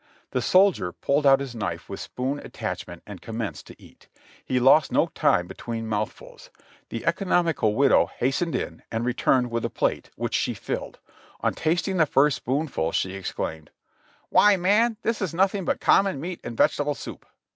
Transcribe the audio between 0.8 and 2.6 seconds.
pulled out his knife with spoon